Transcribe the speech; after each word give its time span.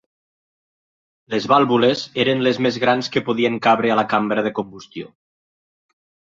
Las 1.33 1.45
vàlvules 1.51 2.01
eren 2.25 2.41
les 2.49 2.61
més 2.67 2.81
grans 2.85 3.11
que 3.17 3.25
podien 3.29 3.61
cabre 3.69 3.95
a 3.97 4.01
la 4.03 4.09
cambra 4.17 4.49
de 4.51 4.57
combustió. 4.61 5.15